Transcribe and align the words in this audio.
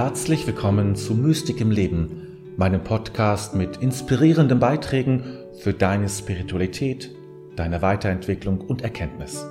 Herzlich 0.00 0.46
willkommen 0.46 0.94
zu 0.94 1.12
Mystik 1.12 1.60
im 1.60 1.72
Leben, 1.72 2.54
meinem 2.56 2.84
Podcast 2.84 3.56
mit 3.56 3.78
inspirierenden 3.78 4.60
Beiträgen 4.60 5.24
für 5.58 5.74
deine 5.74 6.08
Spiritualität, 6.08 7.12
deine 7.56 7.82
Weiterentwicklung 7.82 8.60
und 8.60 8.82
Erkenntnis. 8.82 9.44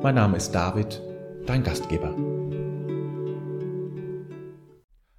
Mein 0.00 0.14
Name 0.14 0.36
ist 0.36 0.52
David, 0.52 1.02
dein 1.44 1.64
Gastgeber. 1.64 2.14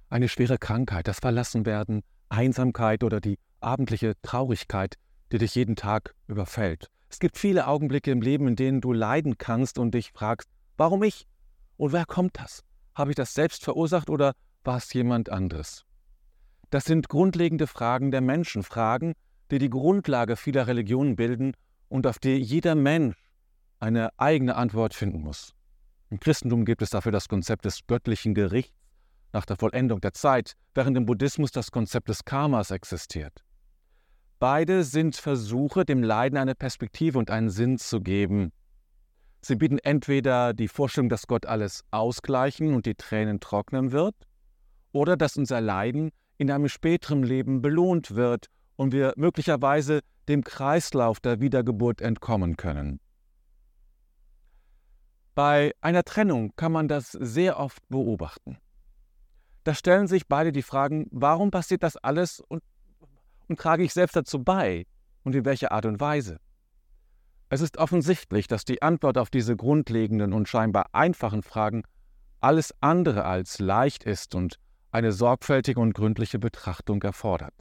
Eine 0.08 0.28
schwere 0.30 0.56
Krankheit, 0.56 1.06
das 1.06 1.18
Verlassenwerden, 1.18 2.02
Einsamkeit 2.30 3.04
oder 3.04 3.20
die 3.20 3.38
abendliche 3.60 4.14
Traurigkeit, 4.22 4.94
die 5.32 5.38
dich 5.38 5.54
jeden 5.54 5.76
Tag 5.76 6.14
überfällt. 6.28 6.86
Es 7.10 7.18
gibt 7.18 7.36
viele 7.36 7.66
Augenblicke 7.66 8.10
im 8.10 8.22
Leben, 8.22 8.48
in 8.48 8.56
denen 8.56 8.80
du 8.80 8.94
leiden 8.94 9.36
kannst 9.36 9.78
und 9.78 9.92
dich 9.92 10.12
fragst, 10.12 10.48
warum 10.78 11.02
ich? 11.02 11.26
Und 11.76 11.92
wer 11.92 12.06
kommt 12.06 12.38
das? 12.40 12.64
Habe 12.94 13.10
ich 13.10 13.16
das 13.16 13.34
selbst 13.34 13.64
verursacht 13.64 14.08
oder 14.08 14.32
war 14.64 14.78
es 14.78 14.92
jemand 14.92 15.30
anderes? 15.30 15.84
Das 16.70 16.84
sind 16.84 17.08
grundlegende 17.08 17.66
Fragen 17.66 18.10
der 18.10 18.20
Menschen, 18.20 18.62
Fragen, 18.62 19.14
die 19.50 19.58
die 19.58 19.70
Grundlage 19.70 20.36
vieler 20.36 20.66
Religionen 20.66 21.16
bilden 21.16 21.54
und 21.88 22.06
auf 22.06 22.18
die 22.18 22.36
jeder 22.36 22.74
Mensch 22.74 23.16
eine 23.78 24.10
eigene 24.18 24.56
Antwort 24.56 24.94
finden 24.94 25.20
muss. 25.20 25.54
Im 26.08 26.20
Christentum 26.20 26.64
gibt 26.64 26.82
es 26.82 26.90
dafür 26.90 27.12
das 27.12 27.28
Konzept 27.28 27.64
des 27.64 27.86
göttlichen 27.86 28.34
Gerichts 28.34 28.74
nach 29.32 29.44
der 29.44 29.56
Vollendung 29.56 30.00
der 30.00 30.12
Zeit, 30.12 30.54
während 30.74 30.96
im 30.96 31.06
Buddhismus 31.06 31.50
das 31.50 31.70
Konzept 31.70 32.08
des 32.08 32.24
Karmas 32.24 32.70
existiert. 32.70 33.42
Beide 34.38 34.84
sind 34.84 35.16
Versuche, 35.16 35.84
dem 35.84 36.02
Leiden 36.02 36.36
eine 36.36 36.54
Perspektive 36.54 37.18
und 37.18 37.30
einen 37.30 37.50
Sinn 37.50 37.78
zu 37.78 38.00
geben. 38.00 38.52
Sie 39.40 39.56
bieten 39.56 39.78
entweder 39.78 40.52
die 40.52 40.68
Vorstellung, 40.68 41.08
dass 41.08 41.26
Gott 41.26 41.46
alles 41.46 41.84
ausgleichen 41.90 42.74
und 42.74 42.86
die 42.86 42.94
Tränen 42.94 43.40
trocknen 43.40 43.92
wird, 43.92 44.14
oder 44.92 45.16
dass 45.16 45.36
unser 45.36 45.60
Leiden 45.60 46.10
in 46.38 46.50
einem 46.50 46.68
späteren 46.68 47.22
Leben 47.22 47.62
belohnt 47.62 48.14
wird 48.14 48.46
und 48.76 48.92
wir 48.92 49.12
möglicherweise 49.16 50.00
dem 50.28 50.44
Kreislauf 50.44 51.20
der 51.20 51.40
Wiedergeburt 51.40 52.00
entkommen 52.00 52.56
können. 52.56 53.00
Bei 55.34 55.72
einer 55.80 56.04
Trennung 56.04 56.52
kann 56.56 56.72
man 56.72 56.88
das 56.88 57.12
sehr 57.12 57.58
oft 57.58 57.82
beobachten. 57.88 58.58
Da 59.64 59.74
stellen 59.74 60.06
sich 60.06 60.26
beide 60.26 60.52
die 60.52 60.62
Fragen, 60.62 61.06
warum 61.10 61.50
passiert 61.50 61.82
das 61.82 61.96
alles 61.96 62.40
und, 62.40 62.62
und 63.48 63.58
trage 63.58 63.84
ich 63.84 63.92
selbst 63.92 64.16
dazu 64.16 64.42
bei 64.42 64.86
und 65.22 65.34
in 65.34 65.44
welcher 65.44 65.72
Art 65.72 65.86
und 65.86 66.00
Weise? 66.00 66.38
Es 67.48 67.60
ist 67.60 67.78
offensichtlich, 67.78 68.46
dass 68.46 68.64
die 68.64 68.82
Antwort 68.82 69.18
auf 69.18 69.30
diese 69.30 69.56
grundlegenden 69.56 70.32
und 70.32 70.48
scheinbar 70.48 70.86
einfachen 70.92 71.42
Fragen 71.42 71.84
alles 72.40 72.74
andere 72.80 73.24
als 73.24 73.58
leicht 73.58 74.04
ist 74.04 74.34
und 74.34 74.58
eine 74.92 75.12
sorgfältige 75.12 75.80
und 75.80 75.94
gründliche 75.94 76.38
Betrachtung 76.38 77.02
erfordert. 77.02 77.54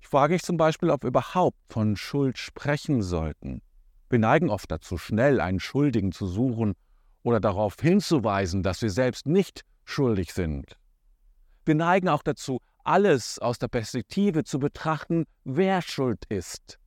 Ich 0.00 0.06
frage 0.06 0.34
mich 0.34 0.42
zum 0.42 0.58
Beispiel, 0.58 0.90
ob 0.90 1.02
wir 1.02 1.08
überhaupt 1.08 1.58
von 1.66 1.96
Schuld 1.96 2.38
sprechen 2.38 3.02
sollten. 3.02 3.62
Wir 4.10 4.18
neigen 4.18 4.50
oft 4.50 4.70
dazu, 4.70 4.98
schnell 4.98 5.40
einen 5.40 5.60
Schuldigen 5.60 6.12
zu 6.12 6.26
suchen 6.26 6.74
oder 7.22 7.40
darauf 7.40 7.80
hinzuweisen, 7.80 8.62
dass 8.62 8.82
wir 8.82 8.90
selbst 8.90 9.26
nicht 9.26 9.62
schuldig 9.84 10.32
sind. 10.32 10.76
Wir 11.64 11.74
neigen 11.74 12.08
auch 12.08 12.22
dazu, 12.22 12.60
alles 12.84 13.38
aus 13.38 13.58
der 13.58 13.68
Perspektive 13.68 14.44
zu 14.44 14.58
betrachten, 14.58 15.24
wer 15.44 15.80
schuld 15.80 16.26
ist. 16.28 16.78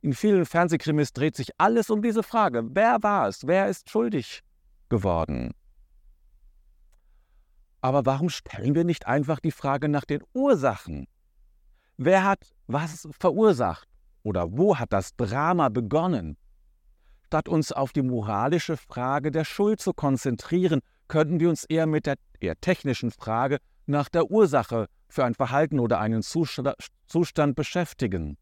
In 0.00 0.14
vielen 0.14 0.46
Fernsehkrimis 0.46 1.12
dreht 1.12 1.36
sich 1.36 1.50
alles 1.58 1.90
um 1.90 2.00
diese 2.00 2.22
Frage, 2.22 2.62
wer 2.70 3.02
war 3.02 3.28
es, 3.28 3.46
wer 3.46 3.68
ist 3.68 3.90
schuldig 3.90 4.40
geworden. 4.88 5.52
Aber 7.80 8.06
warum 8.06 8.28
stellen 8.28 8.74
wir 8.74 8.84
nicht 8.84 9.06
einfach 9.06 9.40
die 9.40 9.52
Frage 9.52 9.88
nach 9.88 10.04
den 10.04 10.22
Ursachen? 10.32 11.06
Wer 11.96 12.24
hat 12.24 12.52
was 12.66 13.08
verursacht? 13.18 13.88
Oder 14.22 14.56
wo 14.56 14.76
hat 14.76 14.92
das 14.92 15.14
Drama 15.16 15.68
begonnen? 15.68 16.36
Statt 17.26 17.48
uns 17.48 17.72
auf 17.72 17.92
die 17.92 18.02
moralische 18.02 18.76
Frage 18.76 19.30
der 19.30 19.44
Schuld 19.44 19.80
zu 19.80 19.92
konzentrieren, 19.92 20.80
könnten 21.08 21.40
wir 21.40 21.48
uns 21.48 21.64
eher 21.64 21.86
mit 21.86 22.06
der 22.06 22.16
eher 22.40 22.60
technischen 22.60 23.10
Frage 23.10 23.58
nach 23.86 24.08
der 24.08 24.30
Ursache 24.30 24.86
für 25.08 25.24
ein 25.24 25.34
Verhalten 25.34 25.78
oder 25.78 26.00
einen 26.00 26.22
Zustand 26.22 27.56
beschäftigen. 27.56 28.36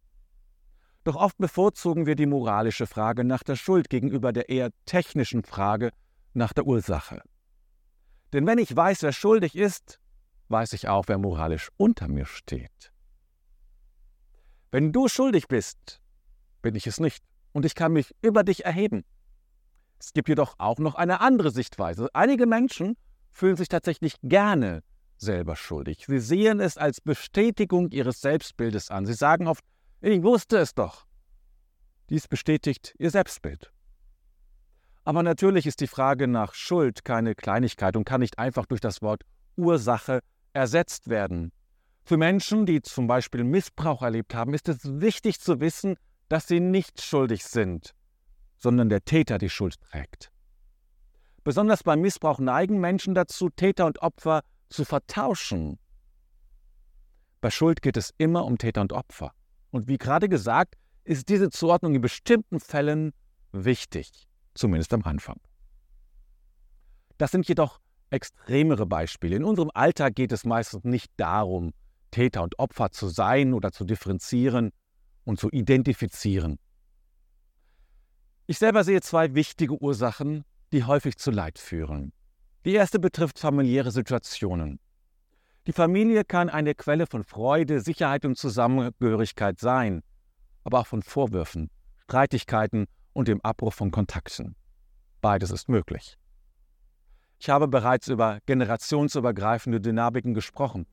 Doch 1.04 1.14
oft 1.14 1.38
bevorzugen 1.38 2.06
wir 2.06 2.16
die 2.16 2.26
moralische 2.26 2.86
Frage 2.86 3.22
nach 3.22 3.44
der 3.44 3.56
Schuld 3.56 3.88
gegenüber 3.88 4.32
der 4.32 4.48
eher 4.48 4.70
technischen 4.86 5.44
Frage 5.44 5.90
nach 6.34 6.52
der 6.52 6.66
Ursache. 6.66 7.22
Denn 8.32 8.46
wenn 8.46 8.58
ich 8.58 8.74
weiß, 8.74 9.02
wer 9.02 9.12
schuldig 9.12 9.56
ist, 9.56 10.00
weiß 10.48 10.72
ich 10.72 10.88
auch, 10.88 11.04
wer 11.08 11.18
moralisch 11.18 11.70
unter 11.76 12.08
mir 12.08 12.26
steht. 12.26 12.92
Wenn 14.70 14.92
du 14.92 15.08
schuldig 15.08 15.48
bist, 15.48 16.00
bin 16.62 16.74
ich 16.74 16.86
es 16.86 17.00
nicht 17.00 17.24
und 17.52 17.64
ich 17.64 17.74
kann 17.74 17.92
mich 17.92 18.14
über 18.22 18.44
dich 18.44 18.64
erheben. 18.64 19.04
Es 19.98 20.12
gibt 20.12 20.28
jedoch 20.28 20.54
auch 20.58 20.78
noch 20.78 20.94
eine 20.94 21.20
andere 21.20 21.50
Sichtweise. 21.50 22.08
Einige 22.12 22.46
Menschen 22.46 22.96
fühlen 23.30 23.56
sich 23.56 23.68
tatsächlich 23.68 24.16
gerne 24.22 24.82
selber 25.16 25.56
schuldig. 25.56 26.04
Sie 26.06 26.18
sehen 26.18 26.60
es 26.60 26.76
als 26.76 27.00
Bestätigung 27.00 27.90
ihres 27.90 28.20
Selbstbildes 28.20 28.90
an. 28.90 29.06
Sie 29.06 29.14
sagen 29.14 29.46
oft, 29.46 29.64
ich 30.00 30.22
wusste 30.22 30.58
es 30.58 30.74
doch. 30.74 31.06
Dies 32.10 32.28
bestätigt 32.28 32.94
ihr 32.98 33.10
Selbstbild. 33.10 33.72
Aber 35.06 35.22
natürlich 35.22 35.66
ist 35.66 35.80
die 35.80 35.86
Frage 35.86 36.26
nach 36.26 36.52
Schuld 36.54 37.04
keine 37.04 37.36
Kleinigkeit 37.36 37.96
und 37.96 38.04
kann 38.04 38.20
nicht 38.20 38.40
einfach 38.40 38.66
durch 38.66 38.80
das 38.80 39.02
Wort 39.02 39.22
Ursache 39.54 40.18
ersetzt 40.52 41.08
werden. 41.08 41.52
Für 42.02 42.16
Menschen, 42.16 42.66
die 42.66 42.82
zum 42.82 43.06
Beispiel 43.06 43.44
Missbrauch 43.44 44.02
erlebt 44.02 44.34
haben, 44.34 44.52
ist 44.52 44.68
es 44.68 44.80
wichtig 44.82 45.40
zu 45.40 45.60
wissen, 45.60 45.94
dass 46.28 46.48
sie 46.48 46.58
nicht 46.58 47.00
schuldig 47.00 47.44
sind, 47.44 47.92
sondern 48.58 48.88
der 48.88 49.04
Täter 49.04 49.38
die 49.38 49.48
Schuld 49.48 49.80
trägt. 49.80 50.32
Besonders 51.44 51.84
beim 51.84 52.00
Missbrauch 52.00 52.40
neigen 52.40 52.80
Menschen 52.80 53.14
dazu, 53.14 53.48
Täter 53.48 53.86
und 53.86 54.02
Opfer 54.02 54.42
zu 54.70 54.84
vertauschen. 54.84 55.78
Bei 57.40 57.52
Schuld 57.52 57.80
geht 57.80 57.96
es 57.96 58.12
immer 58.18 58.44
um 58.44 58.58
Täter 58.58 58.80
und 58.80 58.92
Opfer. 58.92 59.30
Und 59.70 59.86
wie 59.86 59.98
gerade 59.98 60.28
gesagt, 60.28 60.74
ist 61.04 61.28
diese 61.28 61.48
Zuordnung 61.50 61.94
in 61.94 62.00
bestimmten 62.00 62.58
Fällen 62.58 63.12
wichtig 63.52 64.25
zumindest 64.56 64.92
am 64.92 65.02
Anfang. 65.02 65.40
Das 67.18 67.30
sind 67.30 67.48
jedoch 67.48 67.80
extremere 68.10 68.86
Beispiele. 68.86 69.36
In 69.36 69.44
unserem 69.44 69.70
Alltag 69.74 70.14
geht 70.14 70.32
es 70.32 70.44
meistens 70.44 70.84
nicht 70.84 71.10
darum, 71.16 71.72
Täter 72.10 72.42
und 72.42 72.58
Opfer 72.58 72.90
zu 72.90 73.08
sein 73.08 73.52
oder 73.52 73.72
zu 73.72 73.84
differenzieren 73.84 74.72
und 75.24 75.40
zu 75.40 75.50
identifizieren. 75.50 76.58
Ich 78.46 78.58
selber 78.58 78.84
sehe 78.84 79.00
zwei 79.00 79.34
wichtige 79.34 79.82
Ursachen, 79.82 80.44
die 80.72 80.84
häufig 80.84 81.16
zu 81.16 81.30
Leid 81.30 81.58
führen. 81.58 82.12
Die 82.64 82.74
erste 82.74 82.98
betrifft 82.98 83.38
familiäre 83.38 83.90
Situationen. 83.90 84.78
Die 85.66 85.72
Familie 85.72 86.24
kann 86.24 86.48
eine 86.48 86.74
Quelle 86.76 87.06
von 87.06 87.24
Freude, 87.24 87.80
Sicherheit 87.80 88.24
und 88.24 88.38
Zusammengehörigkeit 88.38 89.58
sein, 89.58 90.02
aber 90.62 90.80
auch 90.80 90.86
von 90.86 91.02
Vorwürfen, 91.02 91.70
Streitigkeiten 92.04 92.86
und 93.16 93.28
dem 93.28 93.40
Abbruch 93.40 93.72
von 93.72 93.90
Kontakten. 93.90 94.54
Beides 95.22 95.50
ist 95.50 95.68
möglich. 95.68 96.18
Ich 97.38 97.48
habe 97.48 97.66
bereits 97.66 98.08
über 98.08 98.40
generationsübergreifende 98.46 99.80
Dynamiken 99.80 100.34
gesprochen. 100.34 100.86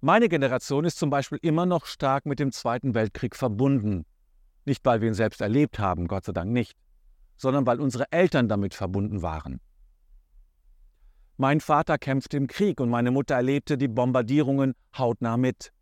Meine 0.00 0.28
Generation 0.28 0.84
ist 0.84 0.98
zum 0.98 1.10
Beispiel 1.10 1.38
immer 1.42 1.64
noch 1.66 1.86
stark 1.86 2.26
mit 2.26 2.38
dem 2.38 2.52
Zweiten 2.52 2.94
Weltkrieg 2.94 3.34
verbunden. 3.34 4.04
Nicht, 4.66 4.84
weil 4.84 5.00
wir 5.00 5.08
ihn 5.08 5.14
selbst 5.14 5.40
erlebt 5.40 5.78
haben, 5.78 6.06
Gott 6.06 6.26
sei 6.26 6.32
Dank 6.32 6.52
nicht, 6.52 6.76
sondern 7.36 7.66
weil 7.66 7.80
unsere 7.80 8.12
Eltern 8.12 8.48
damit 8.48 8.74
verbunden 8.74 9.22
waren. 9.22 9.60
Mein 11.38 11.60
Vater 11.60 11.96
kämpfte 11.96 12.36
im 12.36 12.46
Krieg 12.46 12.78
und 12.78 12.90
meine 12.90 13.10
Mutter 13.10 13.36
erlebte 13.36 13.78
die 13.78 13.88
Bombardierungen 13.88 14.74
hautnah 14.96 15.38
mit. 15.38 15.72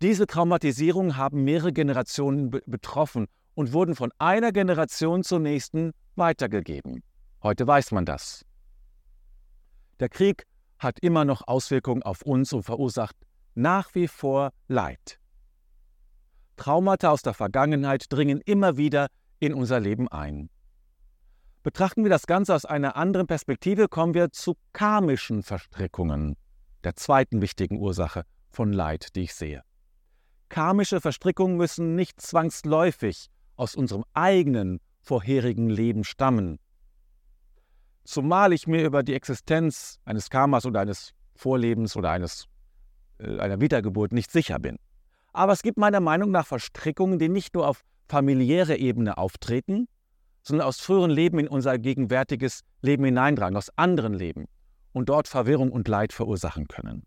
Diese 0.00 0.26
Traumatisierungen 0.26 1.18
haben 1.18 1.44
mehrere 1.44 1.72
Generationen 1.72 2.50
betroffen 2.50 3.26
und 3.60 3.74
wurden 3.74 3.94
von 3.94 4.10
einer 4.18 4.52
Generation 4.52 5.22
zur 5.22 5.38
nächsten 5.38 5.92
weitergegeben. 6.16 7.02
Heute 7.42 7.66
weiß 7.66 7.92
man 7.92 8.06
das. 8.06 8.46
Der 9.98 10.08
Krieg 10.08 10.46
hat 10.78 10.98
immer 11.00 11.26
noch 11.26 11.46
Auswirkungen 11.46 12.02
auf 12.02 12.22
uns 12.22 12.54
und 12.54 12.62
verursacht 12.62 13.14
nach 13.54 13.94
wie 13.94 14.08
vor 14.08 14.52
Leid. 14.66 15.18
Traumata 16.56 17.10
aus 17.10 17.20
der 17.20 17.34
Vergangenheit 17.34 18.06
dringen 18.08 18.40
immer 18.40 18.78
wieder 18.78 19.08
in 19.40 19.52
unser 19.52 19.78
Leben 19.78 20.08
ein. 20.08 20.48
Betrachten 21.62 22.02
wir 22.02 22.10
das 22.10 22.26
Ganze 22.26 22.54
aus 22.54 22.64
einer 22.64 22.96
anderen 22.96 23.26
Perspektive, 23.26 23.88
kommen 23.88 24.14
wir 24.14 24.30
zu 24.30 24.56
karmischen 24.72 25.42
Verstrickungen, 25.42 26.38
der 26.82 26.96
zweiten 26.96 27.42
wichtigen 27.42 27.78
Ursache 27.78 28.24
von 28.48 28.72
Leid, 28.72 29.14
die 29.16 29.24
ich 29.24 29.34
sehe. 29.34 29.62
Karmische 30.48 31.02
Verstrickungen 31.02 31.58
müssen 31.58 31.94
nicht 31.94 32.22
zwangsläufig 32.22 33.28
aus 33.60 33.74
unserem 33.74 34.04
eigenen 34.14 34.80
vorherigen 35.02 35.68
Leben 35.68 36.02
stammen. 36.02 36.58
zumal 38.04 38.52
ich 38.52 38.66
mir 38.66 38.84
über 38.84 39.02
die 39.02 39.14
Existenz 39.14 40.00
eines 40.04 40.30
Karmas 40.30 40.64
oder 40.64 40.80
eines 40.80 41.12
Vorlebens 41.36 41.94
oder 41.94 42.10
eines, 42.10 42.46
äh, 43.18 43.38
einer 43.38 43.60
Wiedergeburt 43.60 44.12
nicht 44.12 44.32
sicher 44.32 44.58
bin. 44.58 44.78
Aber 45.32 45.52
es 45.52 45.62
gibt 45.62 45.76
meiner 45.78 46.00
Meinung 46.00 46.30
nach 46.30 46.46
Verstrickungen, 46.46 47.18
die 47.18 47.28
nicht 47.28 47.54
nur 47.54 47.68
auf 47.68 47.82
familiärer 48.08 48.78
Ebene 48.78 49.16
auftreten, 49.18 49.86
sondern 50.42 50.66
aus 50.66 50.80
früheren 50.80 51.10
Leben 51.10 51.38
in 51.38 51.46
unser 51.46 51.78
gegenwärtiges 51.78 52.62
Leben 52.80 53.04
hineintragen, 53.04 53.56
aus 53.56 53.70
anderen 53.76 54.14
Leben 54.14 54.46
und 54.92 55.08
dort 55.08 55.28
Verwirrung 55.28 55.70
und 55.70 55.86
Leid 55.86 56.12
verursachen 56.12 56.66
können. 56.66 57.04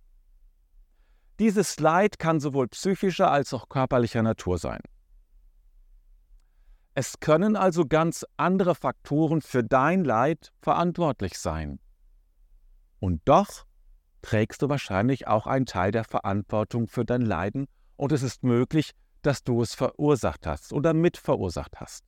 Dieses 1.40 1.80
Leid 1.80 2.20
kann 2.20 2.40
sowohl 2.40 2.68
psychischer 2.68 3.32
als 3.32 3.54
auch 3.54 3.68
körperlicher 3.68 4.22
Natur 4.22 4.60
sein. 4.60 4.80
Es 6.96 7.20
können 7.20 7.56
also 7.56 7.86
ganz 7.86 8.26
andere 8.38 8.76
Faktoren 8.76 9.42
für 9.42 9.64
dein 9.64 10.04
Leid 10.04 10.54
verantwortlich 10.62 11.40
sein. 11.40 11.80
Und 13.00 13.22
doch 13.26 13.66
trägst 14.22 14.62
du 14.62 14.70
wahrscheinlich 14.70 15.28
auch 15.28 15.48
einen 15.48 15.66
Teil 15.66 15.92
der 15.92 16.04
Verantwortung 16.04 16.88
für 16.88 17.04
dein 17.04 17.22
Leiden 17.22 17.68
und 17.96 18.12
es 18.12 18.22
ist 18.22 18.44
möglich, 18.44 18.92
dass 19.24 19.44
du 19.44 19.62
es 19.62 19.74
verursacht 19.74 20.46
hast 20.46 20.72
oder 20.72 20.94
mitverursacht 20.94 21.80
hast. 21.80 22.06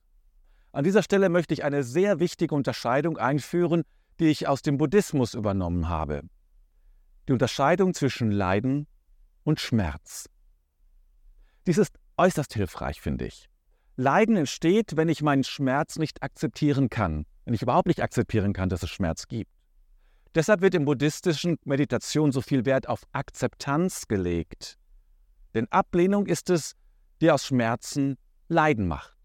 An 0.71 0.83
dieser 0.83 1.03
Stelle 1.03 1.29
möchte 1.29 1.53
ich 1.53 1.63
eine 1.63 1.83
sehr 1.83 2.19
wichtige 2.19 2.53
Unterscheidung 2.53 3.17
einführen, 3.17 3.83
die 4.19 4.27
ich 4.27 4.47
aus 4.47 4.61
dem 4.61 4.77
Buddhismus 4.77 5.33
übernommen 5.33 5.89
habe. 5.89 6.21
Die 7.27 7.33
Unterscheidung 7.33 7.93
zwischen 7.93 8.29
Leiden 8.29 8.87
und 9.43 9.59
Schmerz. 9.59 10.29
Dies 11.65 11.77
ist 11.77 11.97
äußerst 12.17 12.53
hilfreich, 12.53 13.01
finde 13.01 13.25
ich. 13.25 13.49
Leiden 13.95 14.35
entsteht, 14.35 14.97
wenn 14.97 15.09
ich 15.09 15.21
meinen 15.21 15.43
Schmerz 15.43 15.97
nicht 15.97 16.21
akzeptieren 16.21 16.89
kann, 16.89 17.25
wenn 17.45 17.53
ich 17.53 17.61
überhaupt 17.61 17.87
nicht 17.87 18.01
akzeptieren 18.01 18.53
kann, 18.53 18.69
dass 18.69 18.83
es 18.83 18.89
Schmerz 18.89 19.27
gibt. 19.27 19.51
Deshalb 20.33 20.61
wird 20.61 20.75
im 20.75 20.83
buddhistischen 20.83 21.57
Meditation 21.63 22.33
so 22.33 22.41
viel 22.41 22.65
Wert 22.65 22.89
auf 22.89 23.03
Akzeptanz 23.13 24.07
gelegt. 24.07 24.77
Denn 25.53 25.71
Ablehnung 25.71 26.25
ist 26.25 26.49
es, 26.49 26.73
die 27.21 27.31
aus 27.31 27.45
Schmerzen 27.45 28.17
Leiden 28.49 28.87
macht. 28.87 29.15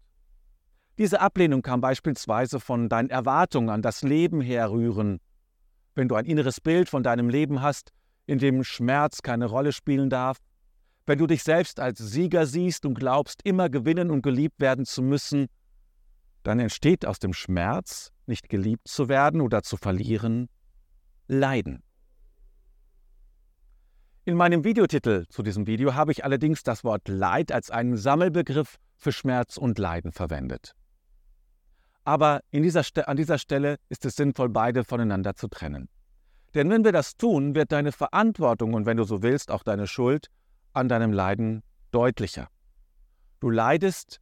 Diese 0.97 1.19
Ablehnung 1.19 1.61
kann 1.61 1.81
beispielsweise 1.81 2.61
von 2.61 2.87
deinen 2.87 3.09
Erwartungen 3.09 3.69
an 3.69 3.81
das 3.81 4.03
Leben 4.03 4.39
herrühren. 4.39 5.19
Wenn 5.95 6.07
du 6.07 6.15
ein 6.15 6.25
inneres 6.25 6.61
Bild 6.61 6.87
von 6.87 7.03
deinem 7.03 7.27
Leben 7.27 7.61
hast, 7.61 7.91
in 8.25 8.39
dem 8.39 8.63
Schmerz 8.63 9.21
keine 9.21 9.47
Rolle 9.47 9.73
spielen 9.73 10.09
darf, 10.09 10.37
wenn 11.05 11.17
du 11.17 11.27
dich 11.27 11.43
selbst 11.43 11.79
als 11.79 11.99
Sieger 11.99 12.45
siehst 12.45 12.85
und 12.85 12.93
glaubst, 12.93 13.41
immer 13.43 13.69
gewinnen 13.69 14.11
und 14.11 14.21
geliebt 14.21 14.59
werden 14.59 14.85
zu 14.85 15.01
müssen, 15.01 15.47
dann 16.43 16.59
entsteht 16.59 17.05
aus 17.05 17.19
dem 17.19 17.33
Schmerz, 17.33 18.11
nicht 18.25 18.49
geliebt 18.49 18.87
zu 18.87 19.09
werden 19.09 19.41
oder 19.41 19.63
zu 19.63 19.77
verlieren, 19.77 20.49
Leiden. 21.27 21.83
In 24.25 24.35
meinem 24.35 24.63
Videotitel 24.63 25.25
zu 25.29 25.41
diesem 25.41 25.65
Video 25.65 25.95
habe 25.95 26.11
ich 26.11 26.23
allerdings 26.23 26.63
das 26.63 26.83
Wort 26.83 27.07
Leid 27.07 27.51
als 27.51 27.71
einen 27.71 27.97
Sammelbegriff 27.97 28.77
für 28.95 29.11
Schmerz 29.11 29.57
und 29.57 29.79
Leiden 29.79 30.11
verwendet. 30.11 30.75
Aber 32.03 32.41
dieser 32.51 32.83
an 33.05 33.17
dieser 33.17 33.37
Stelle 33.37 33.77
ist 33.89 34.05
es 34.05 34.15
sinnvoll, 34.15 34.49
beide 34.49 34.83
voneinander 34.83 35.35
zu 35.35 35.47
trennen. 35.47 35.89
Denn 36.53 36.69
wenn 36.69 36.83
wir 36.83 36.91
das 36.91 37.15
tun, 37.17 37.55
wird 37.55 37.71
deine 37.71 37.91
Verantwortung 37.91 38.73
und 38.73 38.85
wenn 38.85 38.97
du 38.97 39.03
so 39.03 39.23
willst, 39.23 39.51
auch 39.51 39.63
deine 39.63 39.87
Schuld 39.87 40.27
an 40.73 40.89
deinem 40.89 41.11
Leiden 41.11 41.63
deutlicher. 41.91 42.47
Du 43.39 43.49
leidest, 43.49 44.21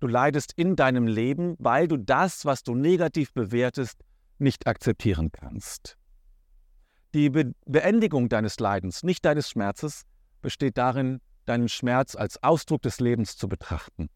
du 0.00 0.06
leidest 0.06 0.52
in 0.56 0.76
deinem 0.76 1.06
Leben, 1.06 1.56
weil 1.58 1.88
du 1.88 1.96
das, 1.96 2.44
was 2.44 2.62
du 2.62 2.74
negativ 2.74 3.32
bewertest, 3.32 4.04
nicht 4.38 4.66
akzeptieren 4.66 5.32
kannst. 5.32 5.96
Die 7.14 7.30
Be 7.30 7.54
Beendigung 7.64 8.28
deines 8.28 8.60
Leidens, 8.60 9.02
nicht 9.02 9.24
deines 9.24 9.48
Schmerzes, 9.48 10.02
besteht 10.42 10.76
darin, 10.76 11.20
deinen 11.46 11.68
Schmerz 11.68 12.14
als 12.14 12.42
Ausdruck 12.42 12.82
des 12.82 13.00
Lebens 13.00 13.36
zu 13.36 13.48
betrachten. 13.48 14.10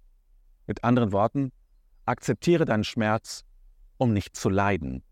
Mit 0.67 0.85
anderen 0.85 1.13
Worten, 1.13 1.53
akzeptiere 2.05 2.65
deinen 2.65 2.85
Schmerz, 2.85 3.45
um 3.97 4.13
nicht 4.13 4.37
zu 4.37 4.49
leiden. 4.51 5.03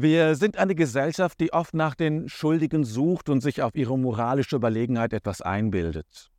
Wir 0.00 0.36
sind 0.36 0.58
eine 0.58 0.76
Gesellschaft, 0.76 1.40
die 1.40 1.52
oft 1.52 1.74
nach 1.74 1.96
den 1.96 2.28
Schuldigen 2.28 2.84
sucht 2.84 3.28
und 3.28 3.40
sich 3.40 3.62
auf 3.62 3.74
ihre 3.74 3.98
moralische 3.98 4.54
Überlegenheit 4.54 5.12
etwas 5.12 5.42
einbildet. 5.42 6.30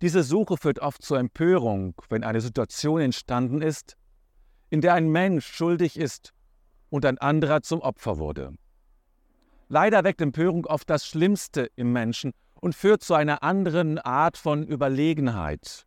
Diese 0.00 0.22
Suche 0.22 0.56
führt 0.56 0.78
oft 0.78 1.02
zur 1.02 1.18
Empörung, 1.18 1.94
wenn 2.08 2.24
eine 2.24 2.40
Situation 2.40 3.02
entstanden 3.02 3.60
ist, 3.60 3.98
in 4.70 4.80
der 4.80 4.94
ein 4.94 5.10
Mensch 5.10 5.46
schuldig 5.46 5.98
ist 5.98 6.32
und 6.88 7.04
ein 7.04 7.18
anderer 7.18 7.60
zum 7.60 7.82
Opfer 7.82 8.16
wurde. 8.16 8.54
Leider 9.68 10.02
weckt 10.02 10.22
Empörung 10.22 10.64
oft 10.64 10.88
das 10.88 11.04
Schlimmste 11.04 11.70
im 11.76 11.92
Menschen 11.92 12.32
und 12.62 12.74
führt 12.74 13.02
zu 13.02 13.12
einer 13.12 13.42
anderen 13.42 13.98
Art 13.98 14.38
von 14.38 14.66
Überlegenheit. 14.66 15.84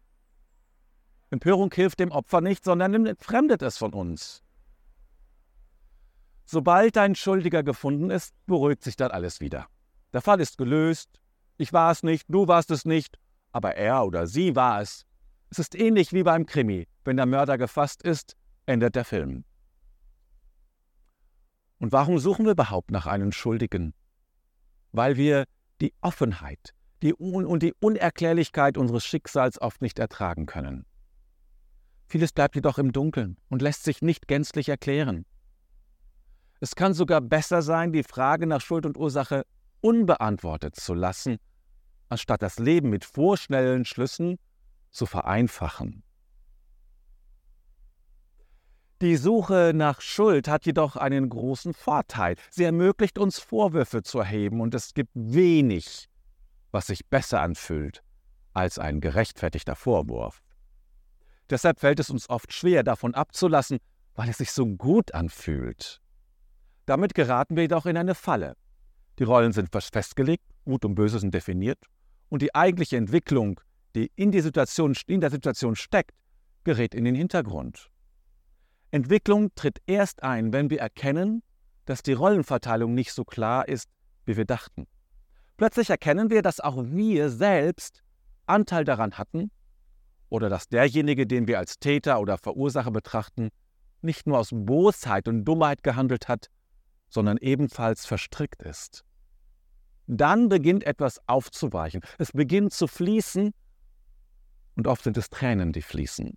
Empörung 1.31 1.73
hilft 1.73 1.99
dem 1.99 2.11
Opfer 2.11 2.41
nicht, 2.41 2.63
sondern 2.63 3.07
entfremdet 3.07 3.63
es 3.63 3.79
von 3.79 3.93
uns. 3.93 4.43
Sobald 6.45 6.97
ein 6.97 7.15
Schuldiger 7.15 7.63
gefunden 7.63 8.09
ist, 8.09 8.33
beruhigt 8.45 8.83
sich 8.83 8.95
dann 8.95 9.11
alles 9.11 9.39
wieder. 9.39 9.67
Der 10.11 10.21
Fall 10.21 10.39
ist 10.39 10.57
gelöst. 10.57 11.09
Ich 11.57 11.73
war 11.73 11.91
es 11.91 12.03
nicht, 12.03 12.25
du 12.27 12.47
warst 12.47 12.71
es 12.71 12.85
nicht, 12.85 13.17
aber 13.51 13.75
er 13.75 14.05
oder 14.05 14.27
sie 14.27 14.55
war 14.55 14.81
es. 14.81 15.05
Es 15.49 15.59
ist 15.59 15.75
ähnlich 15.75 16.13
wie 16.13 16.23
beim 16.23 16.45
Krimi. 16.45 16.87
Wenn 17.05 17.17
der 17.17 17.25
Mörder 17.25 17.57
gefasst 17.57 18.03
ist, 18.03 18.35
endet 18.65 18.95
der 18.95 19.05
Film. 19.05 19.45
Und 21.79 21.91
warum 21.91 22.17
suchen 22.17 22.45
wir 22.45 22.53
überhaupt 22.53 22.91
nach 22.91 23.05
einem 23.05 23.31
Schuldigen? 23.31 23.93
Weil 24.91 25.17
wir 25.17 25.45
die 25.81 25.93
Offenheit 26.01 26.73
die 27.03 27.13
Un 27.19 27.45
und 27.45 27.61
die 27.61 27.73
Unerklärlichkeit 27.81 28.77
unseres 28.77 29.05
Schicksals 29.05 29.61
oft 29.61 29.81
nicht 29.81 29.99
ertragen 29.99 30.45
können. 30.45 30.85
Vieles 32.07 32.31
bleibt 32.31 32.55
jedoch 32.55 32.77
im 32.77 32.93
Dunkeln 32.93 33.37
und 33.49 33.61
lässt 33.61 33.83
sich 33.83 34.01
nicht 34.01 34.27
gänzlich 34.27 34.69
erklären. 34.69 35.25
Es 36.63 36.75
kann 36.75 36.93
sogar 36.93 37.19
besser 37.19 37.61
sein, 37.61 37.91
die 37.91 38.03
Frage 38.03 38.47
nach 38.47 38.61
Schuld 38.61 38.85
und 38.85 38.95
Ursache 38.95 39.45
unbeantwortet 39.81 40.77
zu 40.77 40.93
lassen, 40.93 41.35
anstatt 42.07 42.41
das 42.41 42.57
Leben 42.57 42.89
mit 42.89 43.03
vorschnellen 43.03 43.83
Schlüssen 43.83 44.39
zu 44.89 45.05
vereinfachen. 45.05 46.03
Die 49.01 49.17
Suche 49.17 49.73
nach 49.75 49.99
Schuld 49.99 50.47
hat 50.47 50.65
jedoch 50.65 50.95
einen 50.95 51.27
großen 51.27 51.73
Vorteil. 51.73 52.37
Sie 52.49 52.63
ermöglicht 52.63 53.17
uns 53.19 53.39
Vorwürfe 53.39 54.01
zu 54.01 54.19
erheben 54.19 54.61
und 54.61 54.73
es 54.73 54.93
gibt 54.93 55.11
wenig, 55.13 56.07
was 56.71 56.87
sich 56.87 57.05
besser 57.07 57.41
anfühlt 57.41 58.03
als 58.53 58.79
ein 58.79 59.01
gerechtfertigter 59.01 59.75
Vorwurf. 59.75 60.41
Deshalb 61.49 61.81
fällt 61.81 61.99
es 61.99 62.09
uns 62.09 62.29
oft 62.29 62.53
schwer, 62.53 62.83
davon 62.83 63.15
abzulassen, 63.15 63.79
weil 64.15 64.29
es 64.29 64.37
sich 64.37 64.53
so 64.53 64.65
gut 64.65 65.13
anfühlt. 65.13 65.99
Damit 66.85 67.13
geraten 67.13 67.55
wir 67.55 67.63
jedoch 67.63 67.85
in 67.85 67.97
eine 67.97 68.15
Falle. 68.15 68.55
Die 69.19 69.23
Rollen 69.23 69.53
sind 69.53 69.69
festgelegt, 69.71 70.43
Gut 70.65 70.85
und 70.85 70.95
Böse 70.95 71.19
sind 71.19 71.33
definiert 71.33 71.79
und 72.29 72.41
die 72.41 72.55
eigentliche 72.55 72.97
Entwicklung, 72.97 73.59
die 73.95 74.11
in, 74.15 74.31
die 74.31 74.41
Situation, 74.41 74.95
in 75.07 75.21
der 75.21 75.29
Situation 75.29 75.75
steckt, 75.75 76.15
gerät 76.63 76.95
in 76.95 77.05
den 77.05 77.15
Hintergrund. 77.15 77.89
Entwicklung 78.91 79.53
tritt 79.55 79.79
erst 79.85 80.23
ein, 80.23 80.53
wenn 80.53 80.69
wir 80.69 80.79
erkennen, 80.79 81.43
dass 81.85 82.01
die 82.01 82.13
Rollenverteilung 82.13 82.93
nicht 82.93 83.13
so 83.13 83.23
klar 83.23 83.67
ist, 83.67 83.89
wie 84.25 84.37
wir 84.37 84.45
dachten. 84.45 84.87
Plötzlich 85.57 85.89
erkennen 85.89 86.29
wir, 86.29 86.41
dass 86.41 86.59
auch 86.59 86.83
wir 86.85 87.29
selbst 87.29 88.03
Anteil 88.45 88.83
daran 88.83 89.17
hatten 89.17 89.51
oder 90.29 90.49
dass 90.49 90.67
derjenige, 90.67 91.27
den 91.27 91.47
wir 91.47 91.59
als 91.59 91.77
Täter 91.79 92.19
oder 92.19 92.37
Verursacher 92.37 92.91
betrachten, 92.91 93.49
nicht 94.01 94.27
nur 94.27 94.39
aus 94.39 94.49
Bosheit 94.51 95.27
und 95.27 95.45
Dummheit 95.45 95.83
gehandelt 95.83 96.27
hat, 96.27 96.47
sondern 97.13 97.37
ebenfalls 97.37 98.05
verstrickt 98.05 98.63
ist. 98.63 99.05
Dann 100.07 100.49
beginnt 100.49 100.83
etwas 100.83 101.21
aufzuweichen. 101.27 102.01
Es 102.17 102.31
beginnt 102.31 102.73
zu 102.73 102.87
fließen 102.87 103.53
und 104.75 104.87
oft 104.87 105.03
sind 105.03 105.17
es 105.17 105.29
Tränen, 105.29 105.71
die 105.71 105.81
fließen. 105.81 106.33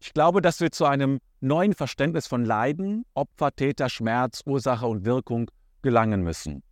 Ich 0.00 0.12
glaube, 0.12 0.40
dass 0.40 0.60
wir 0.60 0.72
zu 0.72 0.86
einem 0.86 1.20
neuen 1.40 1.74
Verständnis 1.74 2.26
von 2.26 2.44
Leiden, 2.44 3.04
Opfer, 3.14 3.54
Täter, 3.54 3.88
Schmerz, 3.88 4.42
Ursache 4.46 4.86
und 4.86 5.04
Wirkung 5.04 5.50
gelangen 5.82 6.22
müssen. 6.22 6.62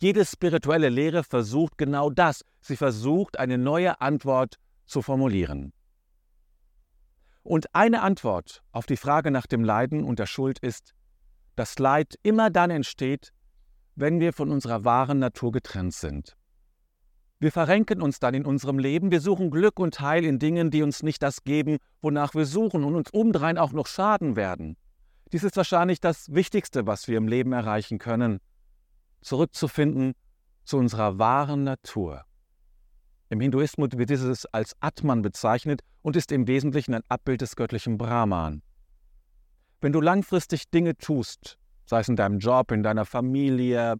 Jede 0.00 0.24
spirituelle 0.24 0.88
Lehre 0.88 1.24
versucht 1.24 1.76
genau 1.76 2.10
das. 2.10 2.44
Sie 2.60 2.76
versucht, 2.76 3.38
eine 3.38 3.58
neue 3.58 4.00
Antwort 4.00 4.56
zu 4.86 5.02
formulieren. 5.02 5.72
Und 7.42 7.74
eine 7.74 8.02
Antwort 8.02 8.62
auf 8.72 8.86
die 8.86 8.96
Frage 8.96 9.30
nach 9.30 9.46
dem 9.46 9.64
Leiden 9.64 10.04
und 10.04 10.18
der 10.18 10.26
Schuld 10.26 10.58
ist, 10.60 10.94
das 11.58 11.78
Leid 11.78 12.18
immer 12.22 12.50
dann 12.50 12.70
entsteht, 12.70 13.32
wenn 13.96 14.20
wir 14.20 14.32
von 14.32 14.50
unserer 14.50 14.84
wahren 14.84 15.18
Natur 15.18 15.52
getrennt 15.52 15.94
sind. 15.94 16.36
Wir 17.40 17.52
verrenken 17.52 18.02
uns 18.02 18.18
dann 18.18 18.34
in 18.34 18.44
unserem 18.44 18.78
Leben, 18.78 19.10
wir 19.10 19.20
suchen 19.20 19.50
Glück 19.50 19.78
und 19.78 20.00
Heil 20.00 20.24
in 20.24 20.38
Dingen, 20.38 20.70
die 20.70 20.82
uns 20.82 21.02
nicht 21.02 21.22
das 21.22 21.44
geben, 21.44 21.78
wonach 22.00 22.34
wir 22.34 22.46
suchen 22.46 22.84
und 22.84 22.94
uns 22.94 23.10
umdrehen 23.10 23.58
auch 23.58 23.72
noch 23.72 23.86
schaden 23.86 24.34
werden. 24.36 24.76
Dies 25.32 25.44
ist 25.44 25.56
wahrscheinlich 25.56 26.00
das 26.00 26.32
Wichtigste, 26.32 26.86
was 26.86 27.06
wir 27.06 27.18
im 27.18 27.28
Leben 27.28 27.52
erreichen 27.52 27.98
können, 27.98 28.40
zurückzufinden 29.20 30.14
zu 30.64 30.78
unserer 30.78 31.18
wahren 31.18 31.64
Natur. 31.64 32.24
Im 33.30 33.40
Hinduismus 33.40 33.90
wird 33.94 34.10
dieses 34.10 34.46
als 34.46 34.74
Atman 34.80 35.22
bezeichnet 35.22 35.82
und 36.02 36.16
ist 36.16 36.32
im 36.32 36.46
Wesentlichen 36.46 36.94
ein 36.94 37.02
Abbild 37.08 37.40
des 37.40 37.56
göttlichen 37.56 37.98
Brahman. 37.98 38.62
Wenn 39.80 39.92
du 39.92 40.00
langfristig 40.00 40.70
Dinge 40.70 40.96
tust, 40.96 41.58
sei 41.86 42.00
es 42.00 42.08
in 42.08 42.16
deinem 42.16 42.38
Job, 42.38 42.72
in 42.72 42.82
deiner 42.82 43.04
Familie, 43.04 43.94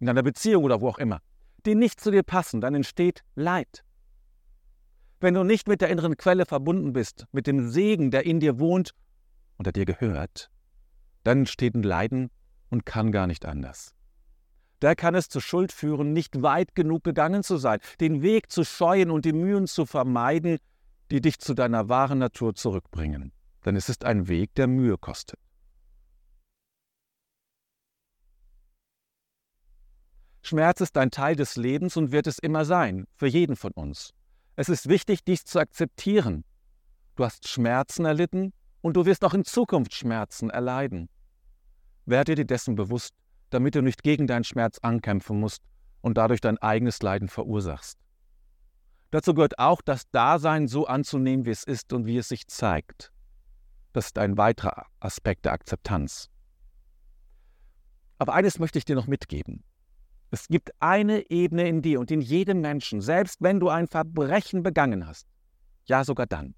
in 0.00 0.06
deiner 0.06 0.22
Beziehung 0.22 0.64
oder 0.64 0.80
wo 0.80 0.88
auch 0.88 0.98
immer, 0.98 1.20
die 1.64 1.76
nicht 1.76 2.00
zu 2.00 2.10
dir 2.10 2.24
passen, 2.24 2.60
dann 2.60 2.74
entsteht 2.74 3.22
Leid. 3.36 3.84
Wenn 5.20 5.34
du 5.34 5.44
nicht 5.44 5.68
mit 5.68 5.80
der 5.80 5.90
inneren 5.90 6.16
Quelle 6.16 6.44
verbunden 6.44 6.92
bist, 6.92 7.26
mit 7.30 7.46
dem 7.46 7.68
Segen, 7.68 8.10
der 8.10 8.26
in 8.26 8.40
dir 8.40 8.58
wohnt 8.58 8.94
und 9.56 9.66
der 9.66 9.72
dir 9.72 9.84
gehört, 9.84 10.50
dann 11.22 11.40
entsteht 11.40 11.76
ein 11.76 11.84
Leiden 11.84 12.30
und 12.70 12.84
kann 12.84 13.12
gar 13.12 13.28
nicht 13.28 13.46
anders. 13.46 13.94
Da 14.80 14.96
kann 14.96 15.14
es 15.14 15.28
zur 15.28 15.40
Schuld 15.40 15.70
führen, 15.70 16.12
nicht 16.12 16.42
weit 16.42 16.74
genug 16.74 17.04
gegangen 17.04 17.44
zu 17.44 17.56
sein, 17.56 17.78
den 18.00 18.22
Weg 18.22 18.50
zu 18.50 18.64
scheuen 18.64 19.12
und 19.12 19.24
die 19.24 19.32
Mühen 19.32 19.68
zu 19.68 19.86
vermeiden, 19.86 20.58
die 21.12 21.20
dich 21.20 21.38
zu 21.38 21.54
deiner 21.54 21.88
wahren 21.88 22.18
Natur 22.18 22.56
zurückbringen. 22.56 23.30
Denn 23.64 23.76
es 23.76 23.88
ist 23.88 24.04
ein 24.04 24.28
Weg, 24.28 24.54
der 24.54 24.66
Mühe 24.66 24.98
kostet. 24.98 25.38
Schmerz 30.42 30.80
ist 30.80 30.98
ein 30.98 31.10
Teil 31.10 31.36
des 31.36 31.56
Lebens 31.56 31.96
und 31.96 32.10
wird 32.10 32.26
es 32.26 32.38
immer 32.38 32.64
sein, 32.64 33.06
für 33.14 33.28
jeden 33.28 33.54
von 33.54 33.72
uns. 33.72 34.12
Es 34.56 34.68
ist 34.68 34.88
wichtig, 34.88 35.24
dies 35.24 35.44
zu 35.44 35.60
akzeptieren. 35.60 36.44
Du 37.14 37.24
hast 37.24 37.48
Schmerzen 37.48 38.04
erlitten 38.04 38.52
und 38.80 38.96
du 38.96 39.06
wirst 39.06 39.24
auch 39.24 39.34
in 39.34 39.44
Zukunft 39.44 39.94
Schmerzen 39.94 40.50
erleiden. 40.50 41.08
Werde 42.06 42.34
dir 42.34 42.44
dessen 42.44 42.74
bewusst, 42.74 43.14
damit 43.50 43.76
du 43.76 43.82
nicht 43.82 44.02
gegen 44.02 44.26
deinen 44.26 44.44
Schmerz 44.44 44.78
ankämpfen 44.82 45.38
musst 45.38 45.62
und 46.00 46.18
dadurch 46.18 46.40
dein 46.40 46.58
eigenes 46.58 47.00
Leiden 47.02 47.28
verursachst. 47.28 47.98
Dazu 49.12 49.34
gehört 49.34 49.58
auch 49.58 49.80
das 49.82 50.10
Dasein 50.10 50.66
so 50.66 50.86
anzunehmen, 50.86 51.46
wie 51.46 51.50
es 51.50 51.64
ist 51.64 51.92
und 51.92 52.06
wie 52.06 52.16
es 52.16 52.28
sich 52.28 52.46
zeigt. 52.48 53.12
Das 53.92 54.06
ist 54.06 54.18
ein 54.18 54.36
weiterer 54.38 54.86
Aspekt 55.00 55.44
der 55.44 55.52
Akzeptanz. 55.52 56.30
Aber 58.18 58.34
eines 58.34 58.58
möchte 58.58 58.78
ich 58.78 58.84
dir 58.84 58.96
noch 58.96 59.06
mitgeben. 59.06 59.64
Es 60.30 60.48
gibt 60.48 60.70
eine 60.80 61.30
Ebene 61.30 61.68
in 61.68 61.82
dir 61.82 62.00
und 62.00 62.10
in 62.10 62.22
jedem 62.22 62.60
Menschen, 62.62 63.02
selbst 63.02 63.42
wenn 63.42 63.60
du 63.60 63.68
ein 63.68 63.86
Verbrechen 63.86 64.62
begangen 64.62 65.06
hast, 65.06 65.26
ja 65.84 66.04
sogar 66.04 66.26
dann, 66.26 66.54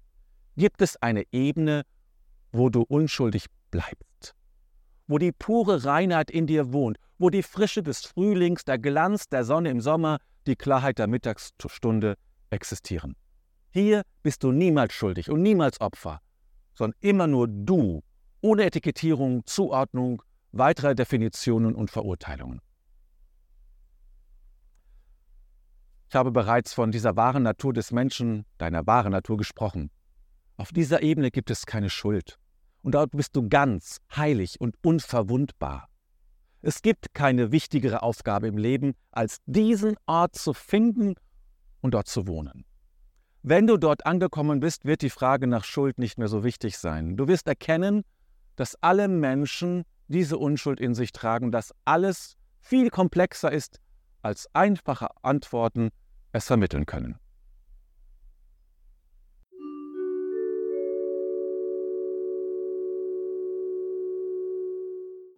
gibt 0.55 0.81
es 0.81 0.95
eine 1.01 1.23
Ebene, 1.33 1.83
wo 2.53 2.69
du 2.69 2.83
unschuldig 2.83 3.47
bleibst, 3.71 4.33
wo 5.07 5.17
die 5.17 5.33
pure 5.33 5.83
Reinheit 5.83 6.31
in 6.31 6.47
dir 6.47 6.71
wohnt, 6.71 6.97
wo 7.17 7.29
die 7.29 7.43
Frische 7.43 7.83
des 7.83 8.05
Frühlings, 8.05 8.63
der 8.63 8.79
Glanz 8.79 9.27
der 9.27 9.43
Sonne 9.43 9.71
im 9.71 9.81
Sommer, 9.81 10.19
die 10.47 10.55
Klarheit 10.55 10.99
der 10.99 11.07
Mittagsstunde 11.07 12.15
existieren. 12.49 13.17
Hier 13.71 14.03
bist 14.23 14.43
du 14.43 14.53
niemals 14.53 14.93
schuldig 14.93 15.29
und 15.29 15.41
niemals 15.41 15.81
Opfer, 15.81 16.21
sondern 16.75 16.97
immer 17.01 17.27
nur 17.27 17.47
du, 17.47 18.03
ohne 18.41 18.65
Etikettierung, 18.65 19.45
Zuordnung, 19.45 20.21
weitere 20.51 20.95
Definitionen 20.95 21.75
und 21.75 21.89
Verurteilungen. 21.89 22.61
Ich 26.09 26.15
habe 26.15 26.31
bereits 26.31 26.73
von 26.73 26.91
dieser 26.91 27.15
wahren 27.15 27.43
Natur 27.43 27.73
des 27.73 27.91
Menschen, 27.91 28.45
deiner 28.57 28.85
wahren 28.85 29.11
Natur 29.11 29.37
gesprochen. 29.37 29.89
Auf 30.57 30.71
dieser 30.71 31.01
Ebene 31.01 31.31
gibt 31.31 31.49
es 31.49 31.65
keine 31.65 31.89
Schuld. 31.89 32.37
Und 32.81 32.93
dort 32.93 33.11
bist 33.11 33.35
du 33.35 33.49
ganz, 33.49 33.97
heilig 34.15 34.61
und 34.61 34.75
unverwundbar. 34.83 35.89
Es 36.61 36.81
gibt 36.81 37.13
keine 37.13 37.51
wichtigere 37.51 38.03
Aufgabe 38.03 38.47
im 38.47 38.57
Leben, 38.57 38.93
als 39.11 39.37
diesen 39.45 39.95
Ort 40.05 40.35
zu 40.35 40.53
finden 40.53 41.15
und 41.81 41.93
dort 41.93 42.07
zu 42.07 42.27
wohnen. 42.27 42.65
Wenn 43.47 43.67
du 43.67 43.77
dort 43.77 44.07
angekommen 44.07 44.59
bist, 44.59 44.85
wird 44.85 45.03
die 45.03 45.11
Frage 45.11 45.45
nach 45.45 45.65
Schuld 45.65 45.99
nicht 45.99 46.17
mehr 46.17 46.27
so 46.27 46.43
wichtig 46.43 46.79
sein. 46.79 47.15
Du 47.15 47.27
wirst 47.27 47.45
erkennen, 47.45 48.03
dass 48.55 48.75
alle 48.81 49.07
Menschen 49.07 49.83
diese 50.07 50.39
Unschuld 50.39 50.79
in 50.79 50.95
sich 50.95 51.11
tragen, 51.11 51.51
dass 51.51 51.71
alles 51.85 52.37
viel 52.59 52.89
komplexer 52.89 53.51
ist 53.51 53.79
als 54.23 54.47
einfache 54.53 55.09
Antworten 55.21 55.91
es 56.31 56.47
vermitteln 56.47 56.87
können. 56.87 57.19